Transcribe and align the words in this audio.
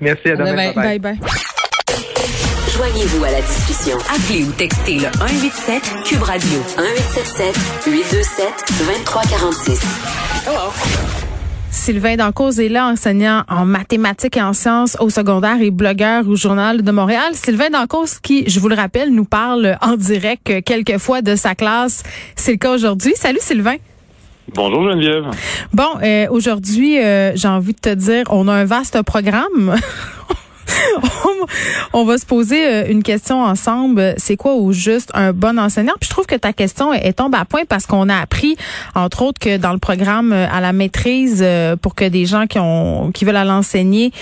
Merci, 0.00 0.28
à 0.30 0.36
demain. 0.36 0.72
Bye 0.72 0.98
bye. 0.98 1.18
Joignez-vous 2.76 3.24
à 3.24 3.30
la 3.32 3.40
discussion. 3.40 3.96
Appelez 4.14 4.44
ou 4.44 4.52
textez 4.52 4.94
le 4.94 5.10
187 5.18 5.82
Cube 6.04 6.22
Radio 6.22 6.58
1877 6.76 7.56
827 7.86 8.46
2346. 8.78 9.82
Hello. 10.46 10.72
Sylvain 11.70 12.16
Dancause 12.16 12.60
est 12.60 12.68
là, 12.68 12.86
enseignant 12.86 13.42
en 13.48 13.64
mathématiques 13.64 14.36
et 14.36 14.42
en 14.42 14.52
sciences 14.52 14.96
au 15.00 15.10
secondaire 15.10 15.60
et 15.60 15.70
blogueur 15.70 16.28
au 16.28 16.36
Journal 16.36 16.82
de 16.82 16.92
Montréal. 16.92 17.34
Sylvain 17.34 17.70
Dancause 17.70 18.20
qui, 18.20 18.48
je 18.48 18.60
vous 18.60 18.68
le 18.68 18.76
rappelle, 18.76 19.12
nous 19.12 19.24
parle 19.24 19.76
en 19.80 19.96
direct 19.96 20.62
quelquefois 20.64 21.20
de 21.22 21.34
sa 21.34 21.54
classe. 21.54 22.04
C'est 22.36 22.52
le 22.52 22.58
cas 22.58 22.72
aujourd'hui. 22.72 23.14
Salut 23.16 23.40
Sylvain. 23.40 23.76
Bonjour 24.54 24.82
Geneviève. 24.90 25.26
Bon, 25.72 25.98
euh, 26.02 26.26
aujourd'hui, 26.30 26.98
euh, 26.98 27.32
j'ai 27.34 27.48
envie 27.48 27.74
de 27.74 27.80
te 27.80 27.94
dire, 27.94 28.24
on 28.30 28.48
a 28.48 28.52
un 28.52 28.64
vaste 28.64 29.02
programme. 29.02 29.76
on 31.92 32.04
va 32.04 32.18
se 32.18 32.26
poser 32.26 32.66
euh, 32.66 32.84
une 32.88 33.02
question 33.02 33.42
ensemble. 33.42 34.14
C'est 34.16 34.36
quoi 34.36 34.54
au 34.54 34.72
juste 34.72 35.10
un 35.14 35.32
bon 35.32 35.58
enseignant? 35.58 35.94
Puis 36.00 36.08
je 36.08 36.10
trouve 36.10 36.26
que 36.26 36.34
ta 36.34 36.52
question 36.52 36.92
est, 36.92 37.12
tombe 37.12 37.34
à 37.34 37.44
point 37.44 37.62
parce 37.68 37.86
qu'on 37.86 38.08
a 38.08 38.16
appris, 38.16 38.56
entre 38.94 39.22
autres, 39.22 39.38
que 39.38 39.56
dans 39.56 39.72
le 39.72 39.78
programme 39.78 40.32
euh, 40.32 40.46
à 40.50 40.60
la 40.60 40.72
maîtrise, 40.72 41.40
euh, 41.42 41.76
pour 41.76 41.94
que 41.94 42.04
des 42.04 42.26
gens 42.26 42.46
qui 42.46 42.58
ont 42.58 43.10
qui 43.12 43.24
veulent 43.24 43.36
aller 43.36 43.50
enseigner 43.50 44.12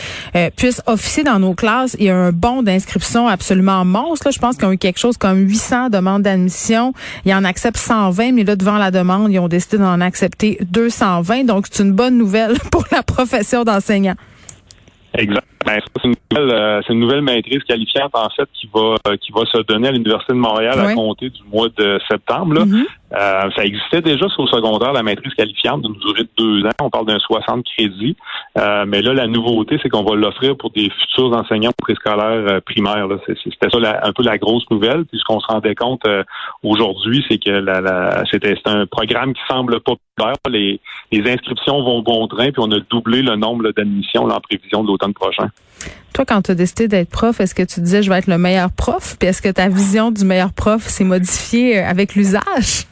puissent 0.57 0.83
officier 0.87 1.25
dans 1.25 1.39
nos 1.39 1.55
classes, 1.55 1.97
il 1.99 2.07
y 2.07 2.11
a 2.11 2.17
un 2.17 2.33
bon 2.33 2.63
d'inscription 2.63 3.27
absolument 3.27 3.85
monstre. 3.85 4.31
Je 4.31 4.39
pense 4.39 4.57
qu'ils 4.57 4.67
ont 4.67 4.73
eu 4.73 4.79
quelque 4.79 4.99
chose 4.99 5.17
comme 5.17 5.39
800 5.39 5.91
demandes 5.91 6.23
d'admission. 6.23 6.93
Ils 7.25 7.35
en 7.35 7.45
acceptent 7.45 7.79
120, 7.79 8.33
mais 8.33 8.45
là, 8.45 8.57
devant 8.57 8.79
la 8.79 8.91
demande, 8.91 9.33
ils 9.33 9.39
ont 9.39 9.49
décidé 9.49 9.79
d'en 9.79 10.01
accepter 10.01 10.59
220. 10.71 11.45
Donc, 11.45 11.67
c'est 11.71 11.83
une 11.83 11.93
bonne 11.93 12.17
nouvelle 12.17 12.59
pour 12.71 12.85
la 12.93 13.03
profession 13.03 13.65
d'enseignant. 13.65 14.17
Exact. 15.17 15.47
Ben, 15.65 15.81
c'est 15.97 16.05
une 16.05 16.15
nouvelle, 16.31 16.51
euh, 16.55 16.81
c'est 16.87 16.93
une 16.93 17.01
nouvelle 17.01 17.23
maîtrise 17.23 17.63
qualifiante 17.65 18.13
en 18.15 18.29
fait 18.31 18.49
qui 18.55 18.69
va 18.73 18.95
euh, 19.09 19.17
qui 19.17 19.33
va 19.33 19.41
se 19.47 19.63
donner 19.63 19.89
à 19.89 19.93
l'université 19.93 20.33
de 20.33 20.39
Montréal 20.39 20.79
à 20.79 20.95
compter 20.95 21.31
du 21.31 21.43
mois 21.53 21.69
de 21.77 21.99
septembre. 22.09 22.55
Là. 22.55 22.65
Mm-hmm. 22.65 22.85
Euh, 23.13 23.51
ça 23.55 23.65
existait 23.65 24.01
déjà 24.01 24.29
sur 24.29 24.43
le 24.43 24.49
secondaire 24.49 24.93
la 24.93 25.03
maîtrise 25.03 25.33
qualifiante 25.35 25.83
d'une 25.83 25.95
durée 25.95 26.25
de 26.25 26.31
deux 26.37 26.67
ans. 26.67 26.73
On 26.83 26.91
parle 26.91 27.07
d'un 27.07 27.19
60 27.19 27.65
crédits, 27.65 28.17
mais 28.57 29.01
là 29.01 29.13
la 29.15 29.27
nouveauté 29.27 29.79
c'est 29.83 29.89
qu'on 29.89 30.03
va 30.03 30.17
l'offrir 30.17 30.57
pour 30.57 30.71
des 30.71 30.91
futurs 30.91 31.33
enseignants 31.33 31.73
préscolaires 31.81 32.61
primaires. 32.63 33.07
Là. 33.07 33.17
C'était 33.27 33.71
ça 33.71 34.01
un 34.03 34.13
peu 34.13 34.23
la 34.23 34.39
grosse 34.39 34.69
nouvelle. 34.71 35.05
Puis 35.05 35.19
ce 35.19 35.25
qu'on 35.25 35.41
se 35.41 35.47
rendait 35.47 35.75
compte 35.75 36.03
aujourd'hui, 36.65 37.25
c'est 37.29 37.39
que 37.39 37.51
la, 37.51 37.81
la 37.81 38.25
c'était 38.31 38.55
un 38.65 38.87
programme 38.87 39.35
qui 39.35 39.43
semble 39.49 39.81
pas 39.81 39.95
les, 40.49 40.81
les 41.13 41.31
inscriptions 41.31 41.83
vont 41.83 42.03
bon 42.03 42.27
train, 42.29 42.51
puis 42.51 42.59
on 42.59 42.71
a 42.73 42.81
doublé 42.91 43.23
le 43.23 43.37
nombre 43.37 43.71
d'admissions 43.73 44.25
en 44.25 44.41
prévision 44.41 44.83
de 44.83 44.89
l'automne 44.89 45.15
prochain. 45.15 45.49
Toi, 46.15 46.25
quand 46.25 46.43
tu 46.43 46.53
as 46.53 46.55
décidé 46.55 46.89
d'être 46.89 47.11
prof, 47.11 47.41
est-ce 47.41 47.55
que 47.55 47.63
tu 47.63 47.81
disais 47.81 48.03
je 48.03 48.11
vais 48.11 48.19
être 48.19 48.27
le 48.27 48.39
meilleur 48.39 48.71
prof? 48.73 49.17
Puis 49.19 49.29
est-ce 49.29 49.43
que 49.43 49.51
ta 49.51 49.69
vision 49.69 50.11
du 50.11 50.25
meilleur 50.25 50.53
prof 50.53 50.83
s'est 50.83 51.05
modifiée 51.05 51.79
euh, 51.79 51.89
avec 51.89 52.15
l'usage? 52.15 52.87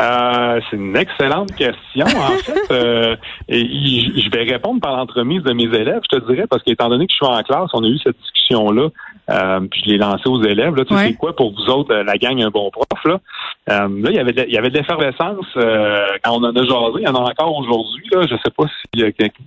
Euh, 0.00 0.60
c'est 0.70 0.76
une 0.76 0.96
excellente 0.96 1.54
question. 1.56 2.06
En 2.06 2.36
fait, 2.38 2.70
euh, 2.70 3.16
et 3.48 3.64
je 3.64 4.30
vais 4.30 4.44
répondre 4.44 4.80
par 4.80 4.96
l'entremise 4.96 5.42
de 5.42 5.52
mes 5.52 5.64
élèves, 5.64 6.00
je 6.10 6.18
te 6.18 6.32
dirais, 6.32 6.46
parce 6.48 6.62
qu'étant 6.62 6.88
donné 6.88 7.06
que 7.06 7.12
je 7.12 7.16
suis 7.16 7.26
en 7.26 7.42
classe, 7.42 7.70
on 7.72 7.82
a 7.82 7.88
eu 7.88 7.98
cette 7.98 8.18
discussion-là, 8.18 8.88
euh, 9.30 9.60
puis 9.70 9.82
je 9.84 9.90
l'ai 9.90 9.98
lancé 9.98 10.28
aux 10.28 10.42
élèves. 10.42 10.74
Là, 10.74 10.84
tu 10.84 10.96
sais 10.96 11.14
quoi 11.14 11.34
pour 11.34 11.52
vous 11.52 11.70
autres, 11.70 11.94
la 11.94 12.16
gang 12.16 12.40
un 12.42 12.50
bon 12.50 12.70
prof? 12.70 12.86
Là, 13.04 13.20
là 13.66 13.88
il 14.10 14.14
y 14.14 14.18
avait 14.18 14.32
de, 14.32 14.44
il 14.46 14.54
y 14.54 14.58
avait 14.58 14.70
de 14.70 14.78
l'effervescence 14.78 15.46
quand 15.54 16.32
on 16.32 16.44
en 16.44 16.54
a 16.54 16.62
jasé. 16.62 16.98
Il 16.98 17.04
y 17.04 17.08
en 17.08 17.14
a 17.14 17.30
encore 17.30 17.56
aujourd'hui. 17.56 18.04
Là, 18.12 18.22
je 18.22 18.36
sais 18.36 18.50
pas 18.56 18.64
si 18.64 18.88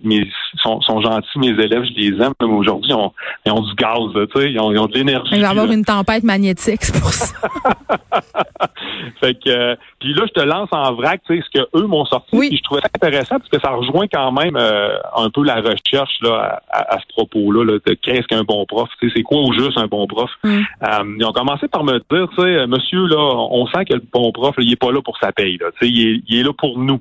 mes, 0.04 0.28
sont, 0.58 0.82
sont, 0.82 1.02
gentils, 1.02 1.40
mes 1.40 1.50
élèves, 1.50 1.84
je 1.84 1.94
les 1.94 2.24
aime, 2.24 2.34
mais 2.40 2.48
aujourd'hui, 2.48 2.92
ils 2.92 3.52
ont, 3.52 3.62
du 3.62 3.74
gaz, 3.76 4.00
tu 4.14 4.42
sais, 4.42 4.52
ils 4.52 4.60
ont, 4.60 4.72
de 4.72 4.94
l'énergie. 4.94 5.36
Il 5.36 5.42
va 5.42 5.48
y 5.48 5.52
avoir 5.52 5.72
une 5.72 5.86
tempête 5.86 6.24
magnétique, 6.24 6.84
c'est 6.84 7.00
pour 7.00 7.12
ça. 7.12 7.36
fait 9.20 9.34
que, 9.36 9.76
puis 10.00 10.14
là, 10.14 10.24
je 10.28 10.42
te 10.42 10.46
lance 10.46 10.70
en 10.72 10.94
vrac, 10.94 11.22
tu 11.26 11.38
sais, 11.38 11.44
ce 11.46 11.60
que 11.60 11.68
eux 11.78 11.88
m'ont 11.88 12.06
sorti. 12.06 12.30
Oui. 12.34 12.50
je 12.56 12.64
trouvais 12.64 12.82
ça 12.82 12.90
intéressant 12.96 13.38
parce 13.38 13.50
que 13.50 13.60
ça 13.60 13.72
rejoint 13.72 14.08
quand 14.12 14.32
même 14.32 14.56
euh, 14.56 14.96
un 15.16 15.30
peu 15.30 15.44
la 15.44 15.56
recherche 15.56 16.18
là 16.22 16.62
à, 16.70 16.98
ce 17.00 17.08
propos-là 17.10 17.66
là, 17.66 17.80
de 17.86 17.94
qu'est-ce 17.94 18.28
qu'un 18.28 18.44
bon 18.44 18.66
prof. 18.66 18.90
Tu 19.00 19.08
sais, 19.08 19.14
c'est 19.18 19.24
quoi 19.24 19.40
au 19.40 19.54
juste 19.54 19.71
un 19.78 19.88
bon 19.88 20.08
prof. 20.08 20.30
Mm. 20.44 20.50
Euh, 20.84 21.16
ils 21.20 21.26
ont 21.26 21.34
commencé 21.34 21.68
par 21.68 21.84
me 21.84 21.94
dire, 21.94 22.28
tu 22.36 22.42
sais, 22.42 22.68
monsieur 22.68 23.08
là, 23.08 23.18
on 23.18 23.66
sent 23.68 23.86
que 23.86 23.94
le 23.94 24.04
bon 24.12 24.32
prof, 24.32 24.56
il 24.60 24.72
est 24.72 24.76
pas 24.76 24.92
là 24.92 25.02
pour 25.02 25.18
sa 25.18 25.32
paye. 25.32 25.58
Là, 25.58 25.68
tu 25.80 25.88
sais, 25.88 25.92
il 25.92 26.40
est 26.40 26.44
là 26.44 26.52
pour 26.58 26.78
nous. 26.78 27.00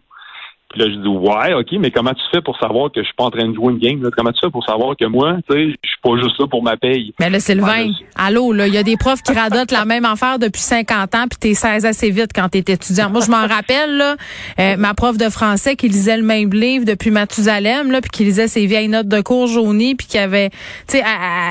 Puis 0.70 0.80
là, 0.80 0.86
je 0.88 0.94
dis 1.00 1.08
ouais, 1.08 1.54
ok, 1.54 1.66
mais 1.80 1.90
comment 1.90 2.14
tu 2.14 2.22
fais 2.32 2.40
pour 2.40 2.56
savoir 2.58 2.92
que 2.92 3.00
je 3.00 3.06
suis 3.06 3.14
pas 3.14 3.24
en 3.24 3.30
train 3.30 3.48
de 3.48 3.54
jouer 3.54 3.72
une 3.72 3.78
game? 3.78 4.02
Là? 4.04 4.10
Comment 4.16 4.30
tu 4.30 4.38
fais 4.40 4.50
pour 4.50 4.64
savoir 4.64 4.96
que 4.96 5.04
moi, 5.04 5.38
tu 5.50 5.56
sais, 5.56 5.64
je 5.82 5.88
suis 5.88 6.00
pas 6.00 6.16
juste 6.22 6.38
là 6.38 6.46
pour 6.46 6.62
ma 6.62 6.76
paye? 6.76 7.12
Mais 7.18 7.28
là, 7.28 7.40
Sylvain, 7.40 7.90
allô, 8.14 8.52
là, 8.52 8.68
il 8.68 8.74
y 8.74 8.78
a 8.78 8.84
des 8.84 8.96
profs 8.96 9.20
qui 9.22 9.32
radotent 9.32 9.72
la 9.72 9.84
même 9.84 10.04
affaire 10.04 10.38
depuis 10.38 10.60
50 10.60 11.14
ans, 11.16 11.24
puis 11.28 11.38
t'es 11.40 11.54
16 11.54 11.86
assez 11.86 12.10
vite 12.10 12.30
quand 12.32 12.48
t'es 12.48 12.60
étudiant. 12.60 13.10
Moi, 13.10 13.20
je 13.26 13.30
m'en 13.32 13.48
rappelle, 13.48 13.96
là, 13.96 14.14
euh, 14.60 14.76
ma 14.76 14.94
prof 14.94 15.18
de 15.18 15.28
français 15.28 15.74
qui 15.74 15.88
lisait 15.88 16.16
le 16.16 16.22
même 16.22 16.50
livre 16.50 16.84
depuis 16.84 17.10
Mathusalem, 17.10 17.90
là, 17.90 18.00
puis 18.00 18.10
qui 18.10 18.24
lisait 18.24 18.46
ses 18.46 18.66
vieilles 18.66 18.88
notes 18.88 19.08
de 19.08 19.20
cours 19.22 19.48
jaunies, 19.48 19.96
puis 19.96 20.06
qui 20.06 20.18
avait, 20.18 20.50
tu 20.86 20.98
sais, 20.98 21.04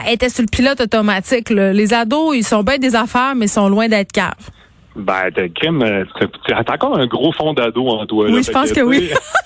était 0.07 0.29
sur 0.29 0.43
le 0.43 0.49
pilote 0.49 0.79
automatique. 0.79 1.49
Là. 1.49 1.73
Les 1.73 1.93
ados, 1.93 2.37
ils 2.37 2.43
sont 2.43 2.63
bien 2.63 2.77
des 2.77 2.95
affaires, 2.95 3.33
mais 3.35 3.47
ils 3.47 3.49
sont 3.49 3.67
loin 3.67 3.89
d'être 3.89 4.13
caves. 4.13 4.49
Ben, 4.95 5.29
t'as 5.33 5.47
crime, 5.49 5.81
euh, 5.83 6.03
t'as 6.47 6.73
encore 6.73 6.97
un 6.97 7.05
gros 7.05 7.31
fond 7.31 7.53
d'ado 7.53 7.87
en 7.87 8.05
toi. 8.05 8.25
Oui, 8.29 8.43
je 8.43 8.51
pense 8.51 8.71
que, 8.71 8.81
oui. 8.81 9.09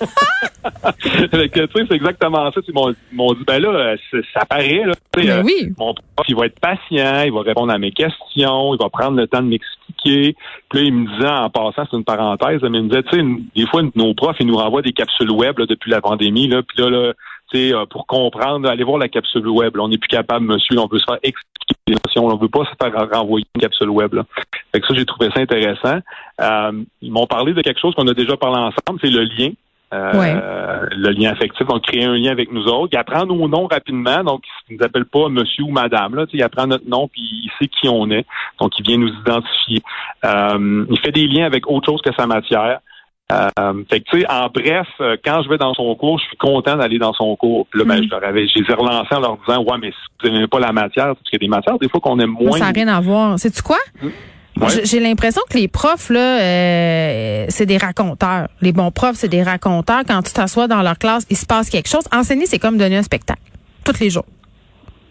tu 1.00 1.08
sais, 1.10 1.50
c'est 1.72 1.92
exactement 1.92 2.50
ça. 2.50 2.60
Ils 2.66 2.74
m'ont 3.12 3.32
dit, 3.34 3.44
ben 3.46 3.60
là, 3.60 3.94
ça 4.32 4.46
paraît, 4.46 4.84
là. 4.86 4.92
Ben 5.14 5.28
euh, 5.28 5.42
oui. 5.44 5.72
Mon 5.78 5.94
prof, 5.94 6.26
il 6.28 6.34
va 6.34 6.46
être 6.46 6.58
patient, 6.58 7.22
il 7.24 7.32
va 7.32 7.42
répondre 7.42 7.72
à 7.72 7.78
mes 7.78 7.92
questions, 7.92 8.74
il 8.74 8.78
va 8.80 8.88
prendre 8.88 9.18
le 9.18 9.26
temps 9.26 9.42
de 9.42 9.48
m'expliquer. 9.48 10.34
Puis 10.70 10.78
là, 10.78 10.84
il 10.86 10.94
me 10.94 11.14
disait, 11.14 11.28
en 11.28 11.50
passant, 11.50 11.86
c'est 11.90 11.96
une 11.96 12.04
parenthèse, 12.04 12.62
mais 12.62 12.78
il 12.78 12.84
me 12.84 12.88
disait, 12.88 13.02
tu 13.02 13.18
sais, 13.18 13.24
des 13.54 13.66
fois, 13.66 13.82
nos 13.94 14.14
profs, 14.14 14.36
ils 14.40 14.46
nous 14.46 14.56
renvoient 14.56 14.82
des 14.82 14.92
capsules 14.92 15.30
web 15.30 15.56
depuis 15.60 15.90
la 15.90 16.00
pandémie, 16.00 16.48
là. 16.48 16.62
Puis 16.62 16.82
là, 16.82 16.90
là 16.90 17.12
euh, 17.54 17.86
pour 17.86 18.06
comprendre, 18.06 18.68
allez 18.68 18.84
voir 18.84 18.98
la 18.98 19.08
capsule 19.08 19.46
web. 19.48 19.76
on 19.78 19.88
n'est 19.88 19.98
plus 19.98 20.08
capable, 20.08 20.46
monsieur, 20.46 20.78
on 20.78 20.86
veut 20.86 20.98
se 20.98 21.04
faire 21.04 21.18
expliquer 21.22 21.94
notions. 22.04 22.26
On 22.26 22.36
veut 22.36 22.48
pas 22.48 22.64
se 22.64 22.70
faire 22.80 23.08
renvoyer 23.12 23.46
une 23.54 23.60
capsule 23.60 23.90
web. 23.90 24.14
Là. 24.14 24.24
Fait 24.72 24.80
que 24.80 24.86
ça, 24.86 24.94
j'ai 24.94 25.04
trouvé 25.04 25.30
ça 25.34 25.40
intéressant. 25.40 25.98
Euh, 26.40 26.82
ils 27.00 27.12
m'ont 27.12 27.26
parlé 27.26 27.52
de 27.52 27.62
quelque 27.62 27.80
chose 27.80 27.94
qu'on 27.94 28.08
a 28.08 28.14
déjà 28.14 28.36
parlé 28.36 28.58
ensemble, 28.58 29.00
c'est 29.02 29.10
le 29.10 29.24
lien. 29.24 29.50
Euh, 29.92 30.86
le 30.90 31.10
lien 31.10 31.30
affectif, 31.30 31.64
donc 31.68 31.82
créer 31.82 32.04
un 32.04 32.16
lien 32.16 32.32
avec 32.32 32.50
nous 32.50 32.64
autres. 32.64 32.88
Il 32.92 32.98
apprend 32.98 33.26
nos 33.26 33.46
noms 33.46 33.68
rapidement, 33.68 34.24
donc 34.24 34.42
il 34.68 34.74
ne 34.74 34.78
nous 34.78 34.84
appelle 34.84 35.04
pas 35.04 35.28
monsieur 35.28 35.62
ou 35.62 35.70
madame. 35.70 36.16
Là, 36.16 36.26
il 36.32 36.42
apprend 36.42 36.66
notre 36.66 36.88
nom 36.88 37.06
puis 37.06 37.22
il 37.22 37.50
sait 37.60 37.68
qui 37.68 37.88
on 37.88 38.10
est, 38.10 38.26
donc 38.60 38.76
il 38.76 38.84
vient 38.84 38.96
nous 38.96 39.12
identifier. 39.20 39.82
il 40.24 40.98
fait 41.00 41.12
des 41.12 41.28
liens 41.28 41.46
avec 41.46 41.70
autre 41.70 41.86
chose 41.86 42.02
que 42.02 42.12
sa 42.18 42.26
matière. 42.26 42.80
Euh, 43.32 43.84
fait 43.88 44.00
que, 44.00 44.10
tu 44.10 44.20
sais, 44.20 44.30
en 44.30 44.48
bref, 44.48 44.86
euh, 45.00 45.16
quand 45.24 45.42
je 45.42 45.48
vais 45.48 45.56
dans 45.56 45.72
son 45.72 45.94
cours, 45.94 46.18
je 46.18 46.24
suis 46.26 46.36
content 46.36 46.76
d'aller 46.76 46.98
dans 46.98 47.14
son 47.14 47.34
cours. 47.36 47.66
Puis 47.70 47.80
là, 47.80 47.86
ben, 47.86 48.00
mm. 48.00 48.04
je 48.04 48.10
leur 48.10 48.24
avais, 48.24 48.46
je 48.46 48.58
les 48.58 48.70
ai 48.70 48.74
relancés 48.74 49.14
en 49.14 49.20
leur 49.20 49.38
disant, 49.38 49.62
ouais, 49.64 49.78
mais 49.80 49.90
si 49.90 49.96
vous 50.22 50.30
n'aimez 50.30 50.46
pas 50.46 50.60
la 50.60 50.72
matière, 50.72 51.06
parce 51.06 51.22
qu'il 51.22 51.40
y 51.40 51.44
a 51.44 51.46
des 51.46 51.48
matières, 51.48 51.78
des 51.78 51.88
fois 51.88 52.00
qu'on 52.00 52.18
aime 52.18 52.36
moins. 52.38 52.58
Ça 52.58 52.66
n'a 52.66 52.70
rien 52.72 52.88
à 52.88 53.00
voir. 53.00 53.38
Sais-tu 53.38 53.62
quoi? 53.62 53.78
Mm. 54.02 54.08
J'ai 54.84 55.00
l'impression 55.00 55.42
que 55.50 55.58
les 55.58 55.68
profs, 55.68 56.10
là, 56.10 56.40
euh, 56.40 57.46
c'est 57.48 57.66
des 57.66 57.78
raconteurs. 57.78 58.48
Les 58.60 58.72
bons 58.72 58.90
profs, 58.90 59.16
c'est 59.16 59.28
des 59.28 59.42
raconteurs. 59.42 60.02
Quand 60.06 60.22
tu 60.22 60.32
t'assois 60.32 60.68
dans 60.68 60.82
leur 60.82 60.98
classe, 60.98 61.26
il 61.30 61.36
se 61.36 61.46
passe 61.46 61.70
quelque 61.70 61.88
chose. 61.88 62.04
Enseigner, 62.12 62.46
c'est 62.46 62.58
comme 62.58 62.78
donner 62.78 62.96
un 62.96 63.02
spectacle. 63.02 63.40
Tous 63.84 63.98
les 64.00 64.10
jours. 64.10 64.26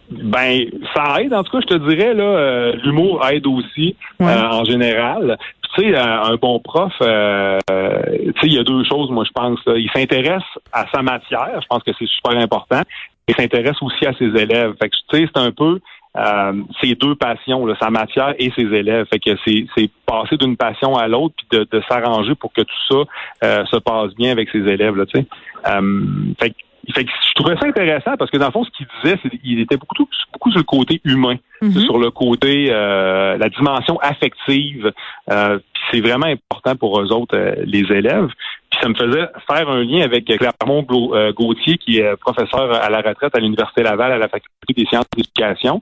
Ben, 0.09 0.65
ça 0.95 1.21
aide. 1.21 1.33
En 1.33 1.43
tout 1.43 1.51
cas, 1.51 1.65
je 1.67 1.75
te 1.75 1.89
dirais, 1.89 2.13
là, 2.13 2.71
l'humour 2.73 3.25
aide 3.27 3.47
aussi, 3.47 3.95
en 4.19 4.63
général 4.63 5.37
tu 5.75 5.81
sais, 5.81 5.97
un 5.97 6.35
bon 6.35 6.59
prof, 6.59 6.93
euh, 7.01 7.57
tu 7.67 8.31
sais, 8.41 8.47
il 8.47 8.53
y 8.53 8.59
a 8.59 8.63
deux 8.63 8.83
choses, 8.83 9.09
moi, 9.09 9.23
je 9.25 9.31
pense. 9.31 9.59
Il 9.67 9.89
s'intéresse 9.93 10.43
à 10.71 10.85
sa 10.93 11.01
matière, 11.01 11.59
je 11.61 11.67
pense 11.67 11.83
que 11.83 11.91
c'est 11.97 12.07
super 12.07 12.37
important. 12.37 12.81
Il 13.27 13.35
s'intéresse 13.35 13.81
aussi 13.81 14.05
à 14.05 14.13
ses 14.13 14.25
élèves. 14.25 14.73
Fait 14.81 14.89
que, 14.89 14.95
tu 15.09 15.17
sais, 15.17 15.29
c'est 15.33 15.41
un 15.41 15.51
peu 15.51 15.79
euh, 16.17 16.53
ces 16.81 16.93
deux 16.95 17.15
passions, 17.15 17.65
là, 17.65 17.75
sa 17.81 17.89
matière 17.89 18.35
et 18.37 18.51
ses 18.55 18.63
élèves. 18.63 19.07
Fait 19.07 19.19
que 19.19 19.31
c'est, 19.45 19.65
c'est 19.75 19.89
passer 20.05 20.37
d'une 20.37 20.57
passion 20.57 20.95
à 20.95 21.07
l'autre 21.07 21.33
puis 21.37 21.59
de, 21.59 21.67
de 21.71 21.81
s'arranger 21.89 22.35
pour 22.35 22.53
que 22.53 22.61
tout 22.61 22.83
ça 22.89 22.97
euh, 23.43 23.65
se 23.65 23.77
passe 23.77 24.13
bien 24.15 24.31
avec 24.31 24.49
ses 24.49 24.59
élèves. 24.59 24.95
Là, 24.95 25.05
tu 25.05 25.19
sais. 25.19 25.25
Euh, 25.69 26.05
fait 26.39 26.49
que 26.49 26.55
fait 26.91 27.05
que 27.05 27.11
je 27.11 27.33
trouvais 27.35 27.55
ça 27.57 27.67
intéressant 27.67 28.17
parce 28.17 28.29
que 28.29 28.37
dans 28.37 28.47
le 28.47 28.51
fond, 28.51 28.63
ce 28.63 28.69
qu'il 28.71 28.87
disait, 29.01 29.17
c'est 29.23 29.29
qu'il 29.29 29.59
était 29.59 29.77
beaucoup, 29.77 30.07
beaucoup 30.33 30.51
sur 30.51 30.59
le 30.59 30.65
côté 30.65 31.01
humain, 31.05 31.35
mhm. 31.61 31.79
sur 31.79 31.97
le 31.97 32.11
côté, 32.11 32.67
euh, 32.69 33.37
la 33.37 33.49
dimension 33.49 33.97
affective. 34.01 34.91
Euh, 35.31 35.59
c'est 35.91 36.01
vraiment 36.01 36.25
important 36.25 36.75
pour 36.75 36.99
eux 36.99 37.11
autres, 37.13 37.37
euh, 37.37 37.55
les 37.65 37.89
élèves. 37.91 38.27
Puis 38.69 38.79
ça 38.81 38.89
me 38.89 38.95
faisait 38.95 39.27
faire 39.47 39.69
un 39.69 39.83
lien 39.83 40.01
avec 40.01 40.25
Clermont 40.25 40.83
Gauthier, 40.83 41.77
qui 41.77 41.99
est 41.99 42.17
professeur 42.17 42.73
à 42.73 42.89
la 42.89 43.01
retraite 43.01 43.35
à 43.35 43.39
l'Université 43.39 43.83
Laval 43.83 44.11
à 44.11 44.17
la 44.17 44.27
Faculté 44.27 44.73
des 44.75 44.85
sciences 44.85 45.05
de 45.15 45.17
l'éducation. 45.17 45.81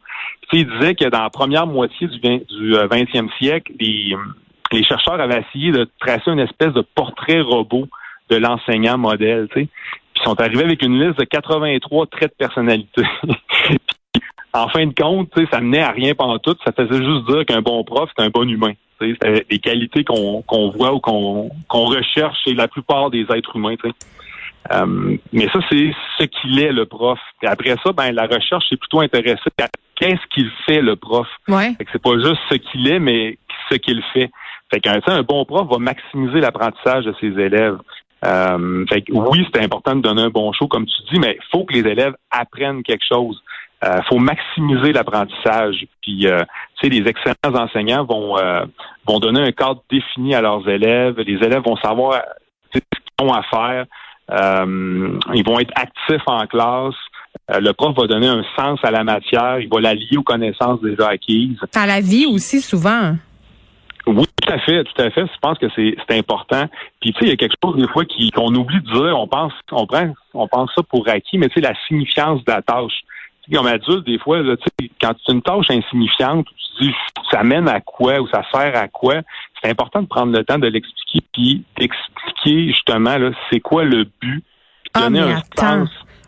il 0.52 0.68
disait 0.68 0.96
que 0.96 1.06
dans 1.06 1.24
la 1.24 1.30
première 1.30 1.66
moitié 1.66 2.08
du, 2.08 2.20
20, 2.20 2.38
du 2.50 2.74
20e 2.74 3.30
siècle, 3.38 3.72
les, 3.80 4.14
les 4.74 4.84
chercheurs 4.84 5.22
avaient 5.22 5.44
essayé 5.50 5.72
de 5.72 5.90
tracer 6.00 6.32
une 6.32 6.40
espèce 6.40 6.74
de 6.74 6.82
portrait 6.82 7.40
robot 7.40 7.88
de 8.30 8.38
l'enseignant 8.38 8.98
modèle. 8.98 9.48
Sais 10.16 10.22
ils 10.24 10.30
sont 10.30 10.40
arrivés 10.40 10.64
avec 10.64 10.84
une 10.84 11.02
liste 11.02 11.20
de 11.20 11.26
83 11.26 12.08
traits 12.08 12.32
de 12.32 12.46
personnalité. 12.46 13.04
en 14.54 14.68
fin 14.70 14.86
de 14.86 14.94
compte, 14.94 15.30
ça 15.52 15.62
menait 15.62 15.82
à 15.82 15.92
rien 15.92 16.14
pendant 16.14 16.40
tout. 16.40 16.56
Ça 16.66 16.72
faisait 16.72 17.04
juste 17.04 17.26
dire 17.28 17.46
qu'un 17.46 17.62
bon 17.62 17.84
prof, 17.84 18.10
c'est 18.16 18.24
un 18.24 18.30
bon 18.30 18.48
humain. 18.48 18.74
C'est 19.00 19.50
des 19.50 19.60
qualités 19.60 20.04
qu'on 20.04 20.44
voit 20.78 20.94
ou 20.94 21.00
qu'on 21.00 21.50
recherche 21.86 22.38
chez 22.44 22.54
la 22.54 22.68
plupart 22.68 23.10
des 23.10 23.26
êtres 23.34 23.56
humains. 23.56 23.76
Euh, 24.72 25.18
mais 25.34 25.48
ça, 25.52 25.60
c'est 25.72 25.92
ce 26.20 26.26
qu'il 26.26 26.60
est, 26.60 26.72
le 26.72 26.86
prof. 26.86 27.20
Et 27.42 27.48
après 27.48 27.76
ça, 27.84 27.92
ben 27.94 28.12
la 28.12 28.28
recherche 28.28 28.66
est 28.72 28.78
plutôt 28.78 29.02
intéressée 29.02 29.50
à 29.60 29.68
qu'est-ce 29.96 30.22
qu'il 30.34 30.52
fait, 30.68 30.82
le 30.82 30.96
prof. 30.96 31.28
Ouais. 31.48 31.74
c'est 31.92 32.02
pas 32.02 32.14
juste 32.14 32.40
ce 32.50 32.56
qu'il 32.56 32.88
est, 32.88 33.00
mais 33.00 33.38
ce 33.72 33.78
qu'il 33.78 34.04
fait. 34.14 34.30
Fait 34.72 34.80
qu'un 34.80 35.00
un 35.08 35.24
bon 35.24 35.46
prof 35.46 35.68
va 35.70 35.78
maximiser 35.80 36.40
l'apprentissage 36.40 37.06
de 37.06 37.14
ses 37.20 37.28
élèves. 37.28 37.78
Euh, 38.24 38.86
fait 38.88 39.04
oui, 39.10 39.48
c'est 39.54 39.64
important 39.64 39.96
de 39.96 40.02
donner 40.02 40.24
un 40.24 40.30
bon 40.30 40.52
show, 40.54 40.68
comme 40.68 40.86
tu 40.86 41.02
dis, 41.12 41.20
mais 41.20 41.38
il 41.40 41.46
faut 41.52 41.66
que 41.66 41.74
les 41.74 41.88
élèves 41.90 42.14
apprennent 42.30 42.84
quelque 42.84 43.06
chose. 43.08 43.42
Il 43.84 43.90
euh, 43.90 44.02
faut 44.08 44.20
maximiser 44.20 44.94
l'apprentissage. 44.94 45.88
Puis, 46.04 46.28
euh, 46.28 46.40
tu 46.80 46.88
sais, 46.88 46.90
les 46.90 47.10
excellents 47.10 47.64
enseignants 47.64 48.06
vont 48.06 48.38
euh, 48.38 48.64
vont 49.08 49.20
donner 49.20 49.42
un 49.42 49.52
cadre 49.52 49.82
défini 49.90 50.36
à 50.36 50.42
leurs 50.42 50.68
élèves. 50.70 51.20
Les 51.20 51.44
élèves 51.44 51.64
vont 51.66 51.78
savoir 51.78 52.22
ce 52.72 52.80
qu'ils 52.80 53.28
ont 53.28 53.34
à 53.34 53.42
faire. 53.44 53.86
ils 55.34 55.44
vont 55.44 55.60
être 55.60 55.74
actifs 55.76 56.28
en 56.28 56.46
classe. 56.46 56.94
le 57.50 57.72
prof 57.72 57.96
va 57.98 58.06
donner 58.06 58.28
un 58.28 58.44
sens 58.56 58.80
à 58.84 58.92
la 58.92 59.04
matière. 59.04 59.60
Il 59.60 59.68
va 59.68 59.82
la 59.82 59.96
lier 59.96 60.18
aux 60.18 60.24
connaissances 60.24 60.80
déjà 60.82 61.10
acquises. 61.10 61.58
À 61.76 61.88
la 61.88 62.02
vie 62.02 62.28
aussi, 62.28 62.62
souvent. 62.62 63.16
Oui, 64.08 64.26
tout 64.42 64.54
à 64.54 64.60
fait, 64.60 64.84
tout 64.84 65.02
à 65.02 65.10
fait. 65.12 65.26
Je 65.26 65.40
pense 65.42 65.58
que 65.58 65.68
c'est 65.76 66.18
important. 66.18 66.66
Puis 67.00 67.14
tu 67.14 67.20
sais, 67.20 67.26
il 67.26 67.30
y 67.30 67.34
a 67.34 67.36
quelque 67.36 67.56
chose 67.64 67.76
des 67.76 67.88
fois 67.88 68.04
qu'on 68.34 68.56
oublie 68.56 68.82
de 68.82 68.94
dire. 68.94 69.20
On 69.20 69.28
pense, 69.28 69.54
on 69.72 69.86
prend, 69.86 70.14
on 70.34 70.48
pense 70.48 70.72
ça 70.76 70.84
pour 70.84 71.08
acquis, 71.08 71.38
mais 71.38 71.50
tu 71.50 71.56
sais, 71.56 71.62
la 71.62 71.74
signification 71.88 72.36
de 72.36 72.44
la 72.48 72.62
tâche 72.62 73.02
comme 73.54 73.68
adulte, 73.68 74.06
des 74.06 74.20
fois, 74.20 74.42
là, 74.42 74.56
quand 75.02 75.14
c'est 75.26 75.34
une 75.34 75.42
tâche 75.42 75.70
insignifiante, 75.70 76.48
tu 76.78 76.86
dis 76.86 76.94
ça 77.32 77.44
mène 77.44 77.68
à 77.68 77.82
quoi 77.82 78.20
ou 78.22 78.28
ça 78.28 78.44
sert 78.52 78.76
à 78.76 78.88
quoi, 78.88 79.16
c'est 79.62 79.70
important 79.70 80.02
de 80.02 80.08
prendre 80.08 80.32
le 80.32 80.44
temps 80.44 80.58
de 80.58 80.68
l'expliquer 80.68 81.20
puis 81.34 81.64
d'expliquer 81.78 82.68
justement 82.68 83.18
là, 83.18 83.32
c'est 83.52 83.60
quoi 83.60 83.84
le 83.84 84.06
but. 84.22 84.44
Ah, 84.94 85.10
mais 85.10 85.22
attends. 85.22 85.86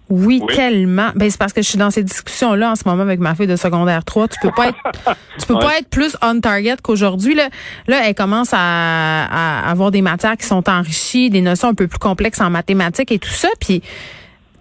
Oui, 0.09 0.41
tellement. 0.47 1.11
Ben 1.15 1.29
c'est 1.29 1.37
parce 1.39 1.53
que 1.53 1.61
je 1.61 1.69
suis 1.69 1.77
dans 1.77 1.89
ces 1.89 2.03
discussions 2.03 2.53
là 2.53 2.71
en 2.71 2.75
ce 2.75 2.83
moment 2.85 3.01
avec 3.01 3.19
ma 3.19 3.35
fille 3.35 3.47
de 3.47 3.55
secondaire 3.55 4.03
3. 4.03 4.27
Tu 4.27 4.37
peux 4.41 4.51
pas 4.51 4.67
être 4.69 4.77
tu 5.39 5.45
peux 5.45 5.57
pas 5.57 5.77
être 5.79 5.87
plus 5.89 6.15
on 6.21 6.39
target 6.39 6.75
qu'aujourd'hui 6.81 7.35
là. 7.35 7.49
Là, 7.87 8.07
elle 8.07 8.13
commence 8.13 8.49
à, 8.53 8.57
à 8.59 9.69
avoir 9.69 9.91
des 9.91 10.01
matières 10.01 10.37
qui 10.37 10.45
sont 10.45 10.69
enrichies, 10.69 11.29
des 11.29 11.41
notions 11.41 11.69
un 11.69 11.73
peu 11.73 11.87
plus 11.87 11.99
complexes 11.99 12.41
en 12.41 12.49
mathématiques 12.49 13.11
et 13.11 13.19
tout 13.19 13.29
ça 13.29 13.49
puis 13.59 13.81